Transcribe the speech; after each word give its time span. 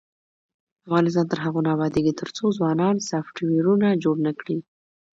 افغانستان 0.87 1.25
تر 1.31 1.39
هغو 1.45 1.59
نه 1.65 1.69
ابادیږي، 1.75 2.13
ترڅو 2.21 2.43
ځوانان 2.57 2.95
سافټویرونه 3.09 3.87
جوړ 4.03 4.15
نکړي. 4.27 4.57